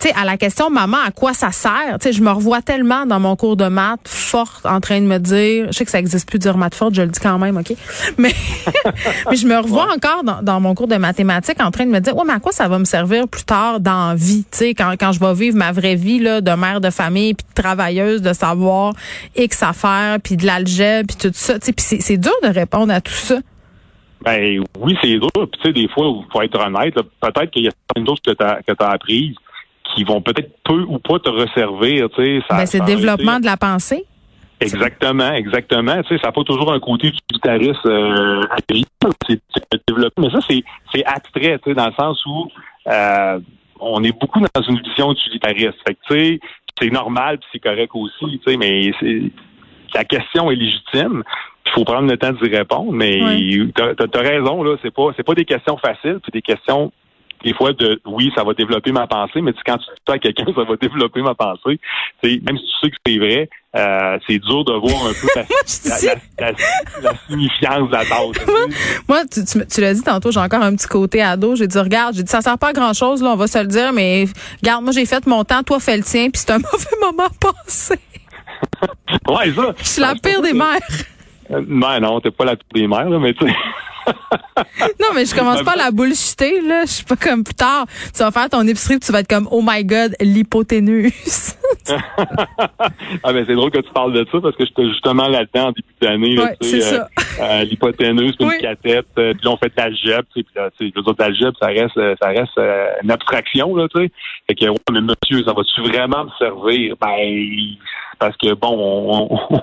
sais, 0.08 0.14
à 0.14 0.24
la 0.24 0.36
question 0.36 0.70
maman, 0.70 0.98
à 1.06 1.10
quoi 1.10 1.32
ça 1.32 1.52
sert? 1.52 1.98
Tu 2.00 2.08
sais, 2.08 2.12
je 2.12 2.22
me 2.22 2.30
revois 2.30 2.62
tellement 2.62 3.06
dans 3.06 3.20
mon 3.20 3.36
cours 3.36 3.56
de 3.56 3.66
maths 3.66 4.00
forte 4.06 4.66
en 4.66 4.80
train 4.80 5.00
de 5.00 5.06
me 5.06 5.18
dire, 5.18 5.66
je 5.68 5.72
sais 5.72 5.84
que 5.84 5.90
ça 5.90 5.98
existe 5.98 6.28
plus 6.28 6.38
de 6.38 6.42
dire 6.42 6.56
maths 6.56 6.74
forte, 6.74 6.94
je 6.94 7.02
le 7.02 7.08
dis 7.08 7.20
quand 7.20 7.38
même, 7.38 7.56
ok, 7.56 7.72
mais 8.18 8.32
mais 9.30 9.36
je 9.36 9.46
me 9.46 9.56
revois 9.56 9.86
encore 9.94 10.22
dans, 10.42 10.60
mon 10.60 10.74
cours 10.74 10.88
de 10.88 10.96
mathématiques 10.96 11.60
en 11.62 11.70
train 11.70 11.86
de 11.86 11.90
me 11.90 12.00
dire, 12.00 12.16
ouais, 12.16 12.24
mais 12.26 12.34
à 12.34 12.40
quoi 12.40 12.52
ça 12.52 12.68
va 12.68 12.78
me 12.78 12.84
servir 12.84 13.28
plus 13.28 13.44
tard 13.44 13.80
dans 13.80 14.14
vie? 14.14 14.44
Tu 14.50 14.58
sais, 14.58 14.74
quand 14.74 14.92
quand 14.98 15.12
je 15.12 15.20
vais 15.20 15.34
vivre 15.34 15.56
ma 15.56 15.72
vraie 15.72 15.96
vie 15.96 16.18
là, 16.18 16.40
de 16.40 16.52
mère 16.52 16.80
de 16.80 16.90
famille 16.90 17.34
puis 17.34 17.46
de 17.48 17.62
travailleuse, 17.62 18.22
de 18.22 18.32
savoir 18.32 18.94
X 19.36 19.62
affaires 19.62 20.18
puis 20.22 20.36
de 20.36 20.46
l'algèbre 20.46 21.08
puis 21.08 21.28
tout 21.28 21.34
ça. 21.34 21.58
Tu 21.58 21.66
sais, 21.66 21.72
puis 21.72 21.84
c'est 22.00 22.16
dur 22.16 22.32
de 22.42 22.48
répondre 22.48 22.92
à 22.92 23.00
tout 23.00 23.12
ça. 23.12 23.36
Ben 24.24 24.62
oui, 24.78 24.96
c'est 25.02 25.18
dur. 25.18 25.30
Puis 25.34 25.60
tu 25.60 25.62
sais, 25.62 25.72
des 25.72 25.88
fois, 25.88 26.06
il 26.06 26.24
faut 26.32 26.42
être 26.42 26.58
honnête. 26.58 26.94
Peut-être 26.94 27.50
qu'il 27.50 27.64
y 27.64 27.68
a 27.68 27.72
certaines 27.88 28.06
choses 28.06 28.20
que 28.20 28.32
tu 28.32 28.44
as, 28.44 28.60
que 28.62 28.72
as 28.82 28.90
apprises 28.90 29.34
qui 29.94 30.04
vont 30.04 30.20
peut-être 30.20 30.50
peu 30.64 30.84
ou 30.88 30.98
pas 30.98 31.18
te 31.18 31.28
resservir. 31.28 32.08
Ben, 32.16 32.66
c'est 32.66 32.80
le 32.80 32.86
développement 32.86 33.40
de 33.40 33.46
la 33.46 33.56
pensée. 33.56 34.04
Exactement, 34.62 35.32
exactement. 35.32 36.02
Tu 36.02 36.08
sais, 36.08 36.20
ça 36.22 36.28
n'a 36.28 36.32
pas 36.32 36.44
toujours 36.44 36.72
un 36.72 36.80
côté 36.80 37.08
utilitariste 37.08 37.84
euh, 37.86 38.42
c'est 39.26 39.40
développé, 39.88 40.22
mais 40.22 40.30
ça 40.30 40.38
c'est 40.48 41.04
abstrait, 41.04 41.58
tu 41.58 41.70
sais, 41.70 41.74
dans 41.74 41.86
le 41.86 41.92
sens 41.94 42.24
où 42.26 42.48
euh, 42.86 43.40
on 43.80 44.04
est 44.04 44.18
beaucoup 44.18 44.40
dans 44.40 44.62
une 44.62 44.80
vision 44.80 45.12
utilitariste. 45.12 45.78
Fait 45.86 45.94
que, 45.94 46.00
tu 46.08 46.14
sais, 46.14 46.40
c'est 46.80 46.90
normal 46.90 47.38
puis 47.38 47.48
c'est 47.52 47.58
correct 47.58 47.90
aussi, 47.94 48.40
tu 48.44 48.52
sais, 48.52 48.56
mais 48.56 48.92
la 49.94 50.04
question 50.04 50.50
est 50.50 50.56
légitime. 50.56 51.22
Il 51.66 51.72
faut 51.72 51.84
prendre 51.84 52.08
le 52.08 52.16
temps 52.16 52.32
d'y 52.32 52.48
répondre, 52.48 52.92
mais 52.92 53.18
tu 53.18 53.72
as, 53.80 54.20
raison 54.20 54.62
là, 54.62 54.76
c'est 54.82 54.92
pas 54.92 55.10
c'est 55.16 55.22
pas 55.22 55.34
des 55.34 55.44
questions 55.44 55.76
faciles, 55.78 56.18
c'est 56.24 56.32
des 56.32 56.42
questions 56.42 56.92
des 57.42 57.54
fois 57.54 57.72
de 57.72 58.00
oui, 58.06 58.30
ça 58.34 58.44
va 58.44 58.54
développer 58.54 58.92
ma 58.92 59.06
pensée, 59.06 59.40
mais 59.40 59.52
quand 59.64 59.78
tu 59.78 59.84
dis 60.06 60.12
à 60.12 60.18
quelqu'un, 60.18 60.44
ça 60.54 60.64
va 60.64 60.76
développer 60.76 61.22
ma 61.22 61.34
pensée. 61.34 61.78
même 62.22 62.58
si 62.58 62.64
tu 62.64 62.72
sais 62.82 62.90
que 62.90 62.96
c'est 63.04 63.18
vrai, 63.18 63.48
euh, 63.74 64.18
c'est 64.26 64.38
dur 64.38 64.64
de 64.64 64.72
voir 64.74 65.06
un 65.06 65.12
peu 65.12 65.28
la, 65.34 66.52
signification 67.28 67.86
de 67.86 67.92
la 67.92 68.04
tâche. 68.04 68.36
Moi, 69.08 69.22
tu, 69.32 69.44
tu, 69.44 69.80
l'as 69.80 69.94
dit 69.94 70.02
tantôt, 70.02 70.30
j'ai 70.30 70.40
encore 70.40 70.62
un 70.62 70.74
petit 70.76 70.88
côté 70.88 71.22
ado. 71.22 71.56
J'ai 71.56 71.66
dit, 71.66 71.78
regarde, 71.78 72.14
j'ai 72.14 72.22
dit, 72.22 72.30
ça 72.30 72.40
sert 72.40 72.58
pas 72.58 72.68
à 72.68 72.72
grand 72.72 72.92
chose, 72.92 73.22
là, 73.22 73.30
on 73.30 73.36
va 73.36 73.46
se 73.46 73.58
le 73.58 73.66
dire, 73.66 73.92
mais 73.92 74.26
regarde, 74.62 74.82
moi, 74.84 74.92
j'ai 74.92 75.06
fait 75.06 75.26
mon 75.26 75.44
temps, 75.44 75.62
toi, 75.62 75.80
fais 75.80 75.96
le 75.96 76.02
tien, 76.02 76.30
puis 76.30 76.40
c'est 76.40 76.52
un 76.52 76.58
mauvais 76.72 76.96
moment 77.00 77.24
à 77.24 77.52
passer. 77.64 77.98
ouais, 79.28 79.52
ça. 79.52 79.74
Je 79.78 79.84
suis 79.84 80.02
la 80.02 80.14
pire 80.14 80.42
des 80.42 80.52
mères. 80.52 80.80
Euh, 81.50 81.62
non, 81.66 82.00
non, 82.00 82.20
t'es 82.20 82.30
pas 82.30 82.44
la 82.44 82.56
pire 82.56 82.66
des 82.74 82.86
mères, 82.86 83.08
là, 83.08 83.18
mais 83.18 83.32
tu 83.32 83.46
sais. 83.46 83.54
Non, 85.00 85.08
mais 85.14 85.24
je 85.24 85.34
commence 85.34 85.62
pas 85.62 85.72
à 85.72 85.76
la 85.76 85.90
bullshiter, 85.90 86.60
là. 86.60 86.82
Je 86.84 86.90
suis 86.90 87.04
pas 87.04 87.16
comme 87.16 87.44
plus 87.44 87.54
tard. 87.54 87.86
Tu 88.14 88.22
vas 88.22 88.30
faire 88.30 88.48
ton 88.48 88.66
épicerie 88.66 88.98
tu 89.00 89.12
vas 89.12 89.20
être 89.20 89.28
comme, 89.28 89.48
oh 89.50 89.62
my 89.64 89.84
god, 89.84 90.14
l'hypoténuse. 90.20 91.56
ah, 91.88 93.32
ben, 93.32 93.44
c'est 93.46 93.54
drôle 93.54 93.70
que 93.70 93.80
tu 93.80 93.92
parles 93.92 94.12
de 94.12 94.26
ça 94.30 94.40
parce 94.40 94.56
que 94.56 94.64
j'étais 94.64 94.88
justement 94.88 95.28
là-dedans 95.28 95.68
en 95.68 95.72
début 95.72 95.94
d'année. 96.00 96.38
Ouais, 96.38 96.56
c'est 96.60 96.82
euh, 96.82 96.98
ça. 96.98 97.08
Euh, 97.40 97.64
l'hypoténuse, 97.64 98.36
puis 98.36 98.46
une 98.46 98.60
catette, 98.60 99.06
euh, 99.18 99.32
puis 99.32 99.44
là, 99.44 99.50
on 99.50 99.56
fait 99.56 99.68
de 99.68 99.80
l'algèbre, 99.80 100.28
puis 100.32 100.46
là, 100.54 100.70
tu 100.78 100.88
sais, 100.88 101.12
l'algèbre, 101.18 101.56
ça 101.60 101.66
reste, 101.66 102.00
ça 102.20 102.28
reste 102.28 102.60
une 103.02 103.10
abstraction, 103.10 103.74
là, 103.74 103.86
tu 103.88 104.02
sais. 104.02 104.12
Fait 104.48 104.54
que, 104.54 104.66
ouais, 104.66 104.76
mais 104.92 105.00
monsieur, 105.00 105.44
ça 105.44 105.52
va-tu 105.52 105.80
vraiment 105.80 106.24
me 106.24 106.30
servir? 106.38 106.94
Ben, 107.00 107.76
parce 108.22 108.36
que 108.36 108.54
bon, 108.54 109.28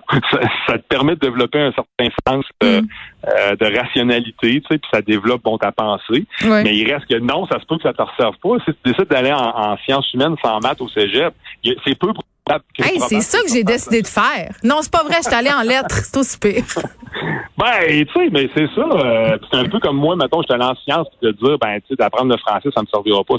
ça, 0.68 0.78
te 0.78 0.88
permet 0.90 1.16
de 1.16 1.22
développer 1.22 1.60
un 1.60 1.72
certain 1.72 2.14
sens 2.28 2.46
de, 3.24 3.70
mm. 3.70 3.78
rationalité, 3.78 4.62
tu 4.62 4.68
sais, 4.70 4.78
puis 4.78 4.90
ça 4.94 5.02
développe 5.02 5.44
bon 5.44 5.58
ta 5.58 5.72
pensée. 5.72 6.26
Mais 6.44 6.76
il 6.76 6.92
reste 6.92 7.08
que 7.08 7.20
non, 7.20 7.46
ça 7.48 7.60
se 7.60 7.66
peut 7.66 7.78
que 7.78 7.84
ça 7.84 7.94
te 7.94 8.02
resserve 8.02 8.36
pas. 8.42 8.64
Si 8.66 8.74
tu 8.74 8.92
décides 8.92 9.10
d'aller 9.10 9.32
en, 9.32 9.38
en 9.38 9.78
sciences 9.78 10.12
humaines 10.14 10.36
sans 10.44 10.60
maths 10.60 10.82
au 10.82 10.90
cégep, 10.90 11.34
c'est 11.64 11.96
peu 11.96 12.12
Hey, 12.80 13.00
c'est 13.08 13.22
ça 13.22 13.40
que 13.42 13.50
j'ai 13.52 13.64
décidé 13.64 14.02
de 14.02 14.08
faire. 14.08 14.56
Non, 14.64 14.78
c'est 14.82 14.92
pas 14.92 15.04
vrai, 15.04 15.18
je 15.18 15.28
suis 15.28 15.36
allée 15.36 15.52
en 15.52 15.62
lettres, 15.62 16.04
c'est 16.04 16.18
aussi 16.18 16.38
pire. 16.38 16.64
Ben, 17.60 18.06
tu 18.06 18.14
sais, 18.14 18.30
mais 18.32 18.50
c'est 18.56 18.68
ça. 18.74 18.82
Euh, 18.82 19.38
c'est 19.52 19.60
un 19.60 19.66
peu 19.66 19.80
comme 19.80 19.98
moi, 19.98 20.16
mettons, 20.16 20.42
j'étais 20.42 20.54
allé 20.54 20.64
en 20.64 20.76
sciences, 20.76 21.08
de 21.22 21.32
dire, 21.32 21.58
ben, 21.60 21.80
tu 21.82 21.88
sais, 21.90 21.96
d'apprendre 21.96 22.32
le 22.32 22.38
français, 22.38 22.70
ça 22.74 22.82
me 22.82 22.88
servira 22.88 23.22
pas. 23.26 23.36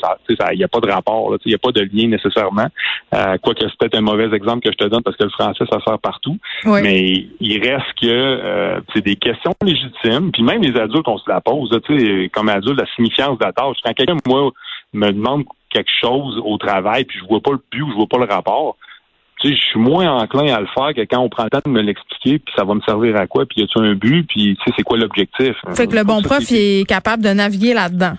Il 0.53 0.59
n'y 0.59 0.65
a 0.65 0.69
pas 0.69 0.81
de 0.81 0.91
rapport, 0.91 1.35
il 1.47 1.49
n'y 1.49 1.55
a 1.55 1.59
pas 1.59 1.73
de 1.73 1.81
lien 1.81 2.09
nécessairement. 2.09 2.67
Euh, 3.15 3.39
quoique 3.43 3.61
c'est 3.63 3.79
peut-être 3.79 3.97
un 3.97 4.03
mauvais 4.03 4.29
exemple 4.37 4.61
que 4.61 4.73
je 4.73 4.77
te 4.77 4.85
donne 4.85 5.03
parce 5.03 5.17
que 5.17 5.25
le 5.25 5.31
français, 5.31 5.65
ça 5.71 5.81
sert 5.81 5.99
partout. 6.01 6.37
Mais 6.67 7.29
il 7.41 7.67
reste 7.67 7.93
que 8.01 8.07
euh, 8.07 8.81
c'est 8.93 9.05
des 9.05 9.17
questions 9.17 9.55
légitimes. 9.63 10.31
Puis 10.33 10.43
même 10.43 10.61
les 10.61 10.79
adultes, 10.79 11.09
on 11.09 11.17
se 11.17 11.29
la 11.29 11.41
pose. 11.41 11.71
Tu 11.87 11.99
sais, 11.99 12.29
comme 12.29 12.51
adulte, 12.51 12.79
la 12.79 12.87
signification 12.95 13.37
de 13.37 13.45
la 13.45 13.53
tâche. 13.53 13.79
Quand 13.83 13.95
quelqu'un, 13.95 14.17
moi, 14.27 14.51
me 14.93 15.11
demande 15.13 15.45
quelque 15.71 15.91
chose 16.03 16.41
au 16.45 16.59
travail, 16.59 17.05
puis 17.05 17.19
je 17.19 17.25
vois 17.27 17.41
pas 17.41 17.53
le 17.53 17.61
but 17.71 17.83
ou 17.83 17.91
je 17.91 17.95
vois 17.95 18.09
pas 18.09 18.19
le 18.19 18.25
rapport, 18.25 18.77
tu 18.81 18.87
sais, 18.89 18.90
je 19.49 19.55
suis 19.55 19.81
moins 19.81 20.11
enclin 20.21 20.53
à 20.53 20.61
le 20.61 20.67
faire 20.67 20.95
que 20.95 21.01
quand 21.03 21.21
on 21.21 21.29
prend 21.29 21.45
le 21.45 21.51
temps 21.51 21.61
de 21.65 21.71
me 21.71 21.83
l'expliquer, 21.83 22.39
puis 22.39 22.55
ça 22.57 22.65
va 22.65 22.75
me 22.75 22.81
servir 22.83 23.17
à 23.17 23.27
quoi, 23.27 23.47
puis 23.47 23.61
y 23.61 23.65
a-tu 23.65 23.79
un 23.79 23.95
but, 23.95 24.27
puis 24.27 24.57
tu 24.57 24.65
sais, 24.65 24.75
c'est 24.77 24.83
quoi 24.83 24.99
l'objectif? 24.99 25.55
Fait 25.75 25.87
que 25.87 25.97
le 25.97 26.05
bon 26.05 26.23
prof, 26.23 26.51
il 26.51 26.57
est 26.81 26.89
capable 26.89 27.23
de 27.23 27.31
naviguer 27.31 27.75
là-dedans. 27.75 28.15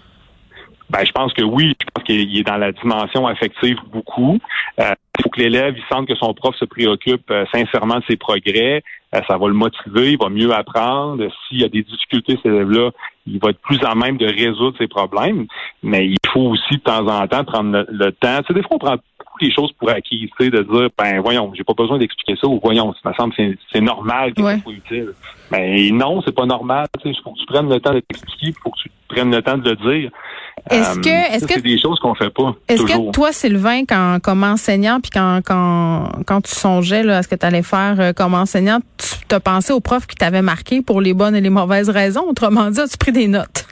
Ben, 0.92 1.06
je 1.06 1.12
pense 1.14 1.32
que 1.34 1.42
oui. 1.42 1.74
Je 1.80 1.86
pense 1.94 2.04
qu'il 2.04 2.38
est 2.38 2.44
dans 2.44 2.58
la 2.58 2.74
dimension 2.74 3.26
affective 3.26 3.78
beaucoup. 3.94 4.38
Euh, 4.80 4.94
il 5.18 5.24
faut 5.24 5.30
que 5.30 5.40
l'élève 5.40 5.76
il 5.78 5.84
sente 5.90 6.08
que 6.08 6.16
son 6.16 6.34
prof 6.34 6.54
se 6.58 6.66
préoccupe 6.66 7.32
euh, 7.32 7.46
sincèrement 7.54 8.00
de 8.00 8.04
ses 8.10 8.18
progrès. 8.18 8.84
Euh, 9.16 9.22
ça 9.30 9.38
va 9.38 9.48
le 9.48 9.54
motiver, 9.54 10.12
il 10.12 10.18
va 10.18 10.30
mieux 10.30 10.54
apprendre. 10.54 11.26
S'il 11.48 11.62
y 11.62 11.64
a 11.64 11.70
des 11.70 11.84
difficultés, 11.84 12.36
cet 12.38 12.48
élève-là, 12.48 12.92
il 13.26 13.40
va 13.40 13.52
être 13.52 13.62
plus 13.62 13.80
à 13.86 13.96
même 13.96 14.18
de 14.18 14.26
résoudre 14.26 14.78
ses 14.78 14.88
problèmes. 14.88 15.46
Mais 15.82 16.08
il 16.08 16.18
faut 16.34 16.42
aussi 16.42 16.76
de 16.76 16.82
temps 16.82 17.08
en 17.08 17.26
temps 17.28 17.46
prendre 17.46 17.86
le, 17.88 18.12
temps. 18.12 18.40
Tu 18.40 18.48
sais, 18.48 18.54
des 18.54 18.62
fois, 18.62 18.72
on 18.72 18.80
prend 18.80 18.98
les 19.42 19.54
choses 19.54 19.72
pour 19.74 19.90
acquis, 19.90 20.30
de 20.40 20.62
dire, 20.62 20.90
ben 20.98 21.20
voyons, 21.22 21.52
j'ai 21.56 21.64
pas 21.64 21.74
besoin 21.74 21.98
d'expliquer 21.98 22.36
ça, 22.40 22.48
ou 22.48 22.60
voyons, 22.64 22.94
ça 23.04 23.10
me 23.10 23.14
semble 23.16 23.34
c'est 23.72 23.82
normal 23.82 24.34
que 24.34 24.42
soit 24.42 24.72
utile. 24.72 25.14
Mais 25.52 25.90
ben, 25.90 25.98
non, 25.98 26.22
c'est 26.26 26.36
pas 26.36 26.46
normal. 26.46 26.88
Il 27.04 27.16
faut 27.24 27.32
que 27.32 27.40
tu 27.40 27.46
prennes 27.46 27.70
le 27.70 27.80
temps 27.80 27.94
de 27.94 28.00
t'expliquer, 28.00 28.54
faut 28.64 28.72
que 28.72 28.80
tu 28.84 28.92
prennes 29.08 29.32
le 29.32 29.42
temps 29.42 29.58
de 29.58 29.70
le 29.70 29.76
dire. 29.76 30.12
Est-ce 30.70 31.00
que, 31.00 31.10
euh, 31.10 31.36
est-ce 31.36 31.48
que 31.48 31.54
c'est 31.56 31.62
des 31.62 31.80
choses 31.80 32.00
qu'on 32.00 32.14
fait 32.14 32.30
pas 32.30 32.56
Est-ce 32.68 32.84
que 32.84 33.12
toi, 33.12 33.32
Sylvain, 33.32 33.84
quand 33.86 34.20
comme 34.22 34.44
enseignant, 34.44 35.00
puis 35.02 35.10
quand 35.12 35.42
quand 35.44 36.10
quand 36.26 36.42
tu 36.42 36.52
songeais 36.52 37.04
là, 37.04 37.18
à 37.18 37.24
ce 37.24 37.28
que 37.28 37.36
tu 37.36 37.46
allais 37.46 37.64
faire 37.64 37.96
euh, 38.00 38.14
comme 38.14 38.36
enseignant, 38.36 38.80
tu 38.98 39.08
t'as 39.28 39.40
pensé 39.40 39.74
aux 39.74 39.80
profs 39.80 40.08
qui 40.08 40.16
t'avaient 40.16 40.42
marqué 40.42 40.82
pour 40.82 41.02
les 41.02 41.14
bonnes 41.14 41.36
et 41.36 41.42
les 41.42 41.50
mauvaises 41.50 41.90
raisons? 41.90 42.26
Autrement 42.30 42.70
dit, 42.70 42.80
as-tu 42.80 42.98
pris 42.98 43.12
des 43.12 43.28
notes? 43.28 43.66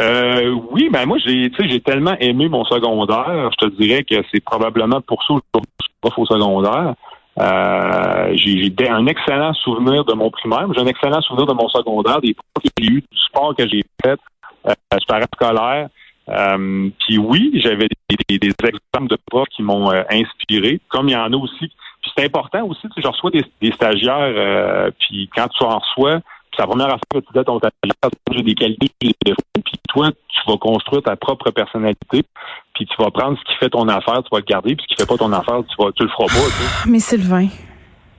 Euh, 0.00 0.54
oui, 0.70 0.88
ben 0.92 1.06
moi 1.06 1.18
j'ai 1.24 1.50
j'ai 1.58 1.80
tellement 1.80 2.16
aimé 2.20 2.48
mon 2.48 2.64
secondaire, 2.64 3.50
je 3.52 3.66
te 3.66 3.74
dirais 3.74 4.04
que 4.04 4.16
c'est 4.32 4.42
probablement 4.42 5.00
pour 5.00 5.22
ça 5.24 5.34
que 5.34 5.40
je 5.54 5.84
suis 5.84 5.94
prof 6.00 6.18
au 6.18 6.26
secondaire. 6.26 6.94
Euh, 7.40 8.32
j'ai 8.34 8.72
un 8.88 9.06
excellent 9.06 9.52
souvenir 9.54 10.04
de 10.04 10.14
mon 10.14 10.30
primaire, 10.30 10.66
j'ai 10.74 10.80
un 10.80 10.86
excellent 10.86 11.20
souvenir 11.20 11.46
de 11.46 11.52
mon 11.52 11.68
secondaire, 11.68 12.20
des 12.20 12.34
profs 12.34 12.64
que 12.64 12.70
j'ai 12.78 12.86
eu, 12.86 13.00
du 13.00 13.18
sport 13.28 13.54
que 13.56 13.68
j'ai 13.68 13.84
fait, 14.02 14.18
euh, 14.66 14.72
du 14.92 15.24
scolaire. 15.34 15.88
Euh, 16.28 16.90
puis 17.00 17.18
oui, 17.18 17.52
j'avais 17.54 17.86
des, 18.28 18.38
des, 18.38 18.48
exemples 18.48 19.08
de 19.08 19.18
profs 19.30 19.48
qui 19.48 19.62
m'ont 19.62 19.90
euh, 19.90 20.02
inspiré, 20.10 20.80
comme 20.88 21.08
il 21.08 21.12
y 21.12 21.16
en 21.16 21.32
a 21.32 21.36
aussi. 21.36 21.70
Puis 22.02 22.12
c'est 22.16 22.24
important 22.24 22.66
aussi, 22.66 22.86
tu 22.94 23.00
sais, 23.00 23.08
reçois 23.08 23.30
des, 23.30 23.72
stagiaires, 23.72 24.32
euh, 24.36 24.90
puis 24.98 25.30
quand 25.34 25.48
tu 25.48 25.64
en 25.64 25.78
reçois, 25.78 26.20
la 26.58 26.66
première 26.66 26.86
affaire 26.86 27.00
que 27.14 27.18
tu 27.18 27.32
dis 27.32 27.38
à 27.38 27.44
ton 27.44 27.58
stagiaire, 27.58 28.10
j'ai 28.32 28.42
des 28.42 28.54
qualités, 28.54 28.88
j'ai 29.00 29.08
des 29.08 29.16
défauts, 29.24 29.62
puis 29.64 29.74
toi, 29.88 30.10
tu 30.10 30.50
vas 30.50 30.56
construire 30.58 31.02
ta 31.02 31.16
propre 31.16 31.50
personnalité, 31.50 32.24
puis 32.74 32.86
tu 32.86 33.02
vas 33.02 33.10
prendre 33.10 33.38
ce 33.38 33.44
qui 33.44 33.58
fait 33.58 33.70
ton 33.70 33.88
affaire, 33.88 34.22
tu 34.22 34.28
vas 34.30 34.38
le 34.38 34.44
garder, 34.44 34.76
puis 34.76 34.84
ce 34.88 34.94
qui 34.94 35.02
fait 35.02 35.08
pas 35.08 35.16
ton 35.16 35.32
affaire, 35.32 35.60
tu 35.68 35.82
vas, 35.82 35.90
tu 35.92 36.02
le 36.02 36.08
feras 36.08 36.26
pas. 36.26 36.34
Tu 36.34 36.62
sais. 36.62 36.90
Mais 36.90 37.00
Sylvain. 37.00 37.48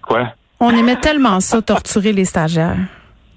Quoi? 0.01 0.33
On 0.59 0.71
aimait 0.71 0.99
tellement 0.99 1.39
ça, 1.39 1.61
torturer 1.61 2.13
les 2.13 2.25
stagiaires. 2.25 2.77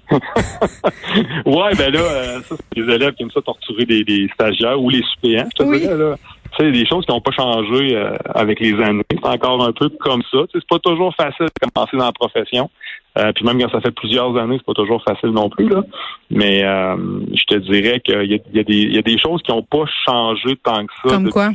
ouais, 0.11 1.75
ben 1.77 1.91
là, 1.91 1.99
euh, 1.99 2.41
ça, 2.41 2.55
c'est 2.57 2.79
les 2.79 2.93
élèves 2.93 3.13
qui 3.13 3.23
aiment 3.23 3.31
ça 3.31 3.41
torturer 3.41 3.85
des, 3.85 4.29
stagiaires 4.33 4.79
ou 4.79 4.89
les 4.89 5.01
suppléants, 5.13 5.47
je 5.57 5.63
te 5.63 5.69
oui. 5.69 5.79
dirais, 5.79 5.97
là. 5.97 6.15
C'est 6.57 6.71
des 6.71 6.85
choses 6.85 7.03
qui 7.05 7.11
n'ont 7.11 7.21
pas 7.21 7.31
changé 7.31 7.95
euh, 7.95 8.15
avec 8.35 8.59
les 8.59 8.73
années. 8.79 9.03
C'est 9.09 9.25
encore 9.25 9.63
un 9.63 9.71
peu 9.71 9.89
comme 9.89 10.21
ça. 10.31 10.39
c'est 10.53 10.67
pas 10.67 10.77
toujours 10.77 11.13
facile 11.15 11.47
de 11.47 11.67
commencer 11.67 11.97
dans 11.97 12.05
la 12.05 12.11
profession. 12.11 12.69
Euh, 13.17 13.31
puis 13.33 13.45
même 13.45 13.61
quand 13.61 13.69
ça 13.69 13.81
fait 13.81 13.91
plusieurs 13.91 14.35
années, 14.37 14.57
c'est 14.57 14.65
pas 14.65 14.73
toujours 14.73 15.03
facile 15.03 15.29
non 15.29 15.49
plus. 15.49 15.69
Là. 15.69 15.83
Mais 16.31 16.61
je 16.61 17.43
te 17.45 17.55
dirais 17.55 17.99
qu'il 17.99 18.23
y, 18.23 18.41
y, 18.57 18.93
y, 18.95 18.97
a 18.97 19.01
des 19.01 19.17
choses 19.17 19.41
qui 19.43 19.51
n'ont 19.51 19.63
pas 19.63 19.85
changé 20.05 20.55
tant 20.63 20.85
que 20.85 20.93
ça 21.03 21.09
comme 21.15 21.25
depuis, 21.25 21.33
quoi? 21.33 21.49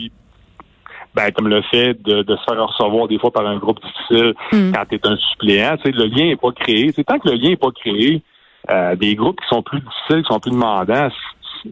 Ben, 1.14 1.32
comme 1.32 1.48
le 1.48 1.62
fait 1.62 2.00
de, 2.02 2.22
de, 2.22 2.36
se 2.36 2.42
faire 2.44 2.64
recevoir 2.64 3.08
des 3.08 3.18
fois 3.18 3.32
par 3.32 3.44
un 3.44 3.56
groupe 3.56 3.80
difficile 3.82 4.34
Hmm. 4.52 4.72
quand 4.72 4.84
tu 4.88 4.94
es 4.96 5.06
un 5.06 5.16
suppléant. 5.16 5.76
Le 5.84 6.06
lien 6.06 6.26
n'est 6.26 6.36
pas 6.36 6.52
créé. 6.52 6.92
C'est 6.94 7.04
tant 7.04 7.18
que 7.18 7.28
le 7.28 7.36
lien 7.36 7.50
n'est 7.50 7.56
pas 7.56 7.70
créé, 7.70 8.22
euh, 8.70 8.96
des 8.96 9.14
groupes 9.14 9.40
qui 9.40 9.48
sont 9.48 9.62
plus 9.62 9.80
difficiles, 9.80 10.22
qui 10.22 10.32
sont 10.32 10.40
plus 10.40 10.50
demandants, 10.50 11.08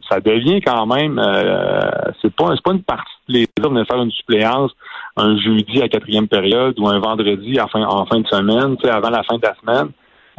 ça 0.09 0.21
devient 0.21 0.61
quand 0.61 0.87
même 0.87 1.19
euh, 1.19 1.81
c'est 2.21 2.35
pas 2.35 2.55
c'est 2.55 2.63
pas 2.63 2.73
une 2.73 2.83
partie 2.83 3.13
de 3.29 3.33
plaisir 3.33 3.71
de 3.71 3.85
faire 3.85 4.03
une 4.03 4.11
suppléance 4.11 4.73
un 5.17 5.37
jeudi 5.39 5.83
à 5.83 5.89
quatrième 5.89 6.29
période 6.29 6.79
ou 6.79 6.89
un 6.89 6.99
vendredi 6.99 7.61
en 7.61 7.69
fin, 7.69 7.83
en 7.83 8.07
fin 8.07 8.21
de 8.21 8.27
semaine, 8.29 8.77
avant 8.91 9.11
la 9.11 9.23
fin 9.23 9.37
de 9.37 9.43
la 9.43 9.55
semaine. 9.61 9.89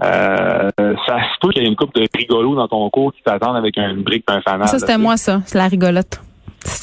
Euh, 0.03 0.69
ça 1.07 1.17
se 1.17 1.39
peut 1.41 1.49
qu'il 1.49 1.63
y 1.63 1.65
ait 1.65 1.69
une 1.69 1.75
coupe 1.75 1.95
de 1.95 2.05
rigolo 2.15 2.55
dans 2.55 2.67
ton 2.67 2.87
cours 2.91 3.11
qui 3.13 3.23
t'attendent 3.23 3.57
avec 3.57 3.77
une 3.77 4.03
brique 4.03 4.23
un 4.27 4.41
fanal. 4.41 4.67
Ça, 4.67 4.77
c'était 4.77 4.97
moi, 4.97 5.17
ça. 5.17 5.41
C'est 5.45 5.57
la 5.57 5.67
rigolote. 5.67 6.21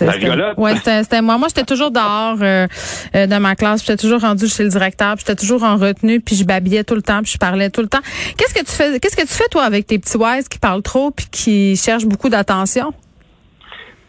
La 0.00 0.12
rigolote? 0.12 0.58
Ouais, 0.58 0.74
c'était 0.76 1.22
moi. 1.22 1.38
Moi, 1.38 1.48
j'étais 1.48 1.64
toujours 1.64 1.90
dehors 1.90 2.38
euh, 2.42 2.66
euh, 3.14 3.26
de 3.26 3.36
ma 3.36 3.54
classe. 3.54 3.80
J'étais 3.80 3.96
toujours 3.96 4.20
rendue 4.20 4.48
chez 4.48 4.64
le 4.64 4.70
directeur. 4.70 5.16
J'étais 5.18 5.36
toujours 5.36 5.62
en 5.62 5.76
retenue. 5.76 6.20
Puis 6.20 6.36
je 6.36 6.44
babillais 6.44 6.84
tout 6.84 6.94
le 6.94 7.02
temps. 7.02 7.22
Puis 7.22 7.32
je 7.32 7.38
parlais 7.38 7.70
tout 7.70 7.82
le 7.82 7.88
temps. 7.88 8.00
Qu'est-ce 8.36 8.54
que 8.54 8.64
tu 8.64 8.72
fais 8.72 8.98
Qu'est-ce 8.98 9.16
que 9.16 9.22
tu 9.22 9.34
fais 9.34 9.48
toi 9.50 9.62
avec 9.62 9.86
tes 9.86 9.98
petits 9.98 10.16
wise 10.16 10.48
qui 10.48 10.58
parlent 10.58 10.82
trop 10.82 11.10
puis 11.10 11.26
qui 11.30 11.76
cherchent 11.76 12.06
beaucoup 12.06 12.28
d'attention? 12.28 12.92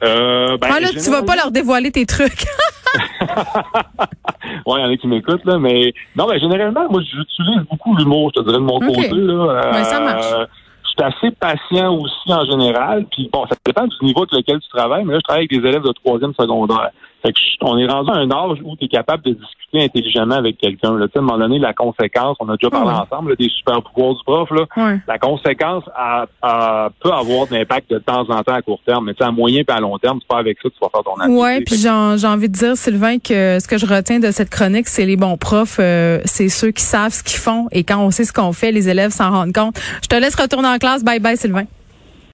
Euh, 0.03 0.57
ben, 0.57 0.67
ah, 0.71 0.79
là, 0.79 0.89
tu 0.89 1.09
vas 1.09 1.23
pas 1.23 1.35
leur 1.35 1.51
dévoiler 1.51 1.91
tes 1.91 2.05
trucs. 2.05 2.45
ouais, 4.65 4.79
il 4.79 4.81
y 4.81 4.83
en 4.83 4.89
a 4.91 4.97
qui 4.97 5.07
m'écoutent, 5.07 5.45
là, 5.45 5.57
mais 5.57 5.93
non, 6.15 6.27
mais 6.29 6.39
généralement, 6.39 6.87
moi, 6.89 7.01
j'utilise 7.01 7.61
beaucoup 7.69 7.95
l'humour, 7.95 8.31
je 8.35 8.41
te 8.41 8.45
dirais, 8.45 8.59
de 8.59 8.63
mon 8.63 8.77
okay. 8.77 8.87
côté. 8.87 9.09
Là. 9.13 9.83
Ça 9.83 9.99
marche. 9.99 10.31
Euh, 10.33 10.45
je 10.83 11.03
suis 11.03 11.13
assez 11.13 11.31
patient 11.31 11.93
aussi 11.95 12.33
en 12.33 12.45
général. 12.45 13.05
Puis 13.11 13.29
bon, 13.31 13.45
ça 13.47 13.55
dépend 13.65 13.85
du 13.85 13.95
niveau 14.01 14.21
avec 14.21 14.31
lequel 14.31 14.59
tu 14.59 14.69
travailles, 14.69 15.03
mais 15.03 15.13
là, 15.13 15.19
je 15.19 15.23
travaille 15.23 15.47
avec 15.49 15.51
des 15.51 15.67
élèves 15.67 15.83
de 15.83 15.91
troisième 15.91 16.33
secondaire. 16.33 16.91
Fait 17.25 17.33
que 17.33 17.39
on 17.61 17.77
est 17.79 17.87
rendu 17.87 18.11
à 18.11 18.15
un 18.15 18.29
âge 18.29 18.59
où 18.63 18.75
tu 18.75 18.85
es 18.85 18.87
capable 18.87 19.23
de 19.23 19.31
discuter 19.31 19.83
intelligemment 19.83 20.35
avec 20.35 20.57
quelqu'un. 20.59 20.95
Là. 20.97 21.07
Tu 21.07 21.13
sais, 21.13 21.19
à 21.19 21.21
un 21.21 21.25
moment 21.25 21.39
donné, 21.39 21.57
la 21.57 21.73
conséquence, 21.73 22.37
on 22.39 22.47
a 22.49 22.55
déjà 22.57 22.69
parlé 22.69 22.91
ensemble, 23.11 23.31
là, 23.31 23.35
des 23.39 23.49
super 23.49 23.81
pouvoirs 23.81 24.13
du 24.13 24.23
prof, 24.23 24.49
là. 24.51 24.65
La 25.07 25.17
conséquence 25.17 25.83
a, 25.95 26.25
a- 26.43 26.89
peut 27.01 27.11
avoir 27.11 27.47
de 27.47 27.55
l'impact 27.55 27.89
de 27.89 27.97
temps 27.97 28.21
en 28.29 28.43
temps 28.43 28.53
à 28.53 28.61
court 28.61 28.79
terme, 28.85 29.05
mais 29.05 29.25
à 29.25 29.31
moyen 29.31 29.61
et 29.67 29.71
à 29.71 29.79
long 29.79 29.97
terme, 29.97 30.19
c'est 30.21 30.27
pas 30.27 30.37
avec 30.39 30.57
ça 30.61 30.69
que 30.69 30.73
tu 30.75 30.79
vas 30.81 30.89
faire 30.89 31.03
ton 31.03 31.13
activité. 31.19 31.41
Ouais, 31.41 31.61
puis 31.61 31.75
j'ai 31.77 32.27
envie 32.27 32.49
de 32.49 32.53
dire 32.53 32.77
Sylvain 32.77 33.17
que 33.17 33.57
ce 33.59 33.67
que 33.67 33.77
je 33.77 33.85
retiens 33.87 34.19
de 34.19 34.29
cette 34.31 34.49
chronique, 34.51 34.87
c'est 34.87 35.05
les 35.05 35.15
bons 35.17 35.37
profs, 35.37 35.77
euh, 35.79 36.19
c'est 36.25 36.49
ceux 36.49 36.71
qui 36.71 36.83
savent 36.83 37.11
ce 37.13 37.23
qu'ils 37.23 37.39
font 37.39 37.67
et 37.71 37.83
quand 37.83 37.97
on 37.99 38.11
sait 38.11 38.25
ce 38.25 38.33
qu'on 38.33 38.53
fait, 38.53 38.71
les 38.71 38.87
élèves 38.89 39.11
s'en 39.11 39.31
rendent 39.31 39.53
compte. 39.53 39.79
Je 40.03 40.07
te 40.07 40.15
laisse 40.15 40.35
retourner 40.35 40.67
en 40.67 40.77
classe. 40.77 41.03
Bye 41.03 41.19
bye 41.19 41.37
Sylvain. 41.37 41.63